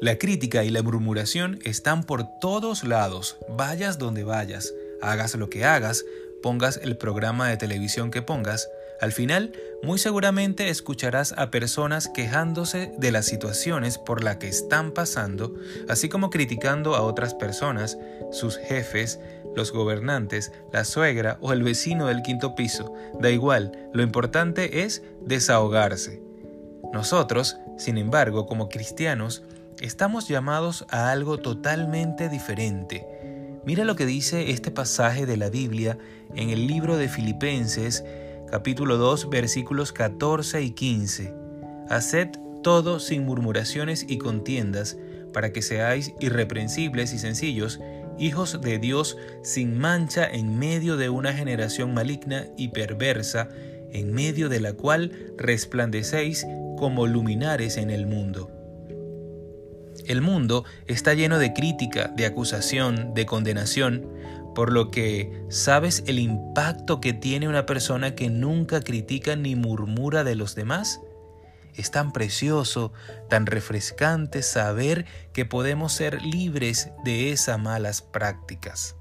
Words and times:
La 0.00 0.16
crítica 0.16 0.64
y 0.64 0.70
la 0.70 0.82
murmuración 0.82 1.58
están 1.62 2.04
por 2.04 2.24
todos 2.40 2.84
lados, 2.84 3.36
vayas 3.50 3.98
donde 3.98 4.24
vayas, 4.24 4.72
hagas 5.02 5.34
lo 5.34 5.50
que 5.50 5.66
hagas, 5.66 6.06
pongas 6.42 6.80
el 6.82 6.96
programa 6.96 7.50
de 7.50 7.58
televisión 7.58 8.10
que 8.10 8.22
pongas, 8.22 8.66
al 9.00 9.12
final, 9.12 9.52
muy 9.82 9.98
seguramente 9.98 10.70
escucharás 10.70 11.34
a 11.36 11.50
personas 11.50 12.08
quejándose 12.08 12.92
de 12.96 13.12
las 13.12 13.26
situaciones 13.26 13.98
por 13.98 14.24
las 14.24 14.36
que 14.36 14.48
están 14.48 14.92
pasando, 14.92 15.54
así 15.86 16.08
como 16.08 16.30
criticando 16.30 16.94
a 16.94 17.02
otras 17.02 17.34
personas, 17.34 17.98
sus 18.30 18.56
jefes, 18.56 19.20
los 19.54 19.70
gobernantes, 19.70 20.50
la 20.72 20.84
suegra 20.84 21.36
o 21.42 21.52
el 21.52 21.62
vecino 21.62 22.06
del 22.06 22.22
quinto 22.22 22.54
piso. 22.54 22.94
Da 23.20 23.30
igual, 23.30 23.90
lo 23.92 24.02
importante 24.02 24.82
es 24.82 25.02
desahogarse. 25.22 26.22
Nosotros, 26.92 27.56
sin 27.76 27.98
embargo, 27.98 28.46
como 28.46 28.68
cristianos, 28.68 29.42
estamos 29.80 30.28
llamados 30.28 30.86
a 30.90 31.10
algo 31.10 31.38
totalmente 31.38 32.28
diferente. 32.28 33.06
Mira 33.64 33.84
lo 33.84 33.96
que 33.96 34.06
dice 34.06 34.50
este 34.50 34.70
pasaje 34.70 35.26
de 35.26 35.36
la 35.36 35.50
Biblia 35.50 35.98
en 36.34 36.50
el 36.50 36.66
libro 36.66 36.96
de 36.96 37.08
Filipenses 37.08 38.04
capítulo 38.50 38.96
2 38.96 39.30
versículos 39.30 39.92
14 39.92 40.62
y 40.62 40.70
15. 40.72 41.34
Haced 41.88 42.28
todo 42.62 43.00
sin 43.00 43.24
murmuraciones 43.24 44.04
y 44.08 44.18
contiendas, 44.18 44.98
para 45.32 45.52
que 45.52 45.62
seáis 45.62 46.12
irreprensibles 46.20 47.12
y 47.12 47.18
sencillos, 47.18 47.80
hijos 48.18 48.60
de 48.60 48.78
Dios 48.78 49.16
sin 49.42 49.78
mancha 49.78 50.28
en 50.28 50.58
medio 50.58 50.96
de 50.96 51.08
una 51.08 51.32
generación 51.32 51.94
maligna 51.94 52.46
y 52.56 52.68
perversa, 52.68 53.48
en 53.92 54.12
medio 54.12 54.48
de 54.48 54.60
la 54.60 54.72
cual 54.72 55.32
resplandecéis 55.38 56.46
como 56.76 57.06
luminares 57.06 57.76
en 57.76 57.90
el 57.90 58.06
mundo. 58.06 58.59
El 60.06 60.22
mundo 60.22 60.64
está 60.86 61.14
lleno 61.14 61.38
de 61.38 61.52
crítica, 61.52 62.08
de 62.08 62.26
acusación, 62.26 63.14
de 63.14 63.26
condenación, 63.26 64.06
por 64.54 64.72
lo 64.72 64.90
que 64.90 65.44
sabes 65.48 66.02
el 66.06 66.18
impacto 66.18 67.00
que 67.00 67.12
tiene 67.12 67.48
una 67.48 67.66
persona 67.66 68.14
que 68.14 68.30
nunca 68.30 68.80
critica 68.80 69.36
ni 69.36 69.56
murmura 69.56 70.24
de 70.24 70.34
los 70.34 70.54
demás. 70.54 71.00
Es 71.74 71.90
tan 71.90 72.12
precioso, 72.12 72.92
tan 73.28 73.46
refrescante 73.46 74.42
saber 74.42 75.06
que 75.32 75.46
podemos 75.46 75.92
ser 75.92 76.20
libres 76.22 76.90
de 77.04 77.30
esas 77.30 77.58
malas 77.58 78.02
prácticas. 78.02 78.96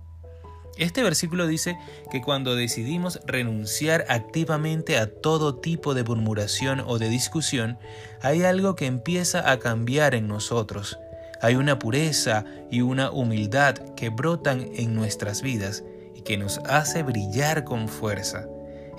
Este 0.79 1.03
versículo 1.03 1.45
dice 1.45 1.77
que 2.09 2.21
cuando 2.21 2.55
decidimos 2.55 3.19
renunciar 3.25 4.05
activamente 4.09 4.97
a 4.97 5.07
todo 5.07 5.55
tipo 5.55 5.93
de 5.93 6.03
murmuración 6.03 6.79
o 6.87 6.97
de 6.97 7.09
discusión, 7.09 7.77
hay 8.21 8.43
algo 8.43 8.75
que 8.75 8.87
empieza 8.87 9.51
a 9.51 9.59
cambiar 9.59 10.15
en 10.15 10.27
nosotros 10.27 10.97
hay 11.41 11.55
una 11.55 11.79
pureza 11.79 12.43
y 12.69 12.81
una 12.81 13.11
humildad 13.11 13.75
que 13.95 14.09
brotan 14.09 14.69
en 14.75 14.93
nuestras 14.93 15.41
vidas 15.41 15.83
y 16.13 16.21
que 16.21 16.37
nos 16.37 16.59
hace 16.65 17.03
brillar 17.03 17.63
con 17.63 17.87
fuerza. 17.87 18.45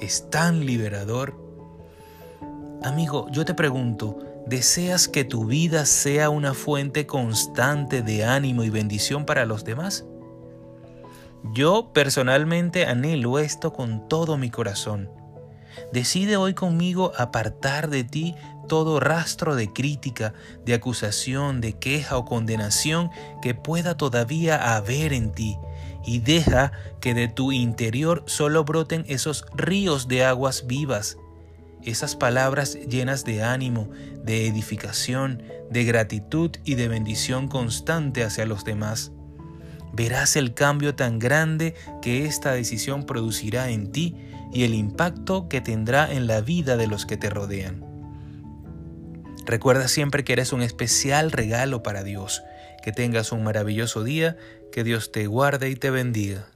Es 0.00 0.30
tan 0.30 0.64
liberador. 0.64 1.34
Amigo, 2.82 3.26
yo 3.30 3.44
te 3.44 3.52
pregunto, 3.52 4.18
¿deseas 4.46 5.06
que 5.06 5.24
tu 5.24 5.44
vida 5.44 5.84
sea 5.84 6.30
una 6.30 6.54
fuente 6.54 7.06
constante 7.06 8.00
de 8.00 8.24
ánimo 8.24 8.64
y 8.64 8.70
bendición 8.70 9.26
para 9.26 9.44
los 9.44 9.64
demás? 9.64 10.06
Yo 11.44 11.92
personalmente 11.92 12.86
anhelo 12.86 13.38
esto 13.38 13.72
con 13.72 14.08
todo 14.08 14.36
mi 14.36 14.50
corazón. 14.50 15.10
Decide 15.92 16.36
hoy 16.36 16.54
conmigo 16.54 17.12
apartar 17.16 17.88
de 17.88 18.04
ti 18.04 18.34
todo 18.68 19.00
rastro 19.00 19.56
de 19.56 19.72
crítica, 19.72 20.32
de 20.64 20.74
acusación, 20.74 21.60
de 21.60 21.72
queja 21.72 22.16
o 22.16 22.24
condenación 22.24 23.10
que 23.42 23.54
pueda 23.54 23.96
todavía 23.96 24.76
haber 24.76 25.12
en 25.12 25.32
ti, 25.32 25.58
y 26.04 26.20
deja 26.20 26.72
que 27.00 27.14
de 27.14 27.28
tu 27.28 27.52
interior 27.52 28.22
solo 28.26 28.64
broten 28.64 29.04
esos 29.08 29.44
ríos 29.54 30.06
de 30.06 30.24
aguas 30.24 30.66
vivas, 30.66 31.16
esas 31.82 32.14
palabras 32.14 32.74
llenas 32.74 33.24
de 33.24 33.42
ánimo, 33.42 33.88
de 34.22 34.46
edificación, 34.46 35.42
de 35.70 35.84
gratitud 35.84 36.50
y 36.64 36.74
de 36.74 36.88
bendición 36.88 37.48
constante 37.48 38.22
hacia 38.22 38.44
los 38.44 38.64
demás. 38.64 39.12
Verás 39.92 40.36
el 40.36 40.54
cambio 40.54 40.94
tan 40.94 41.18
grande 41.18 41.74
que 42.00 42.26
esta 42.26 42.52
decisión 42.52 43.04
producirá 43.04 43.70
en 43.70 43.90
ti 43.90 44.16
y 44.52 44.64
el 44.64 44.74
impacto 44.74 45.48
que 45.48 45.60
tendrá 45.60 46.12
en 46.12 46.26
la 46.26 46.40
vida 46.40 46.76
de 46.76 46.86
los 46.86 47.06
que 47.06 47.16
te 47.16 47.30
rodean. 47.30 47.84
Recuerda 49.46 49.88
siempre 49.88 50.22
que 50.22 50.32
eres 50.32 50.52
un 50.52 50.62
especial 50.62 51.32
regalo 51.32 51.82
para 51.82 52.04
Dios. 52.04 52.42
Que 52.82 52.92
tengas 52.92 53.32
un 53.32 53.42
maravilloso 53.42 54.04
día, 54.04 54.36
que 54.72 54.84
Dios 54.84 55.12
te 55.12 55.26
guarde 55.26 55.70
y 55.70 55.76
te 55.76 55.90
bendiga. 55.90 56.46